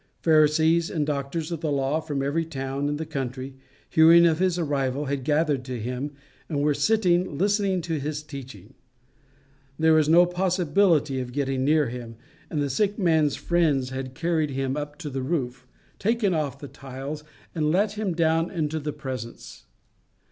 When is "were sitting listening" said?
6.63-7.81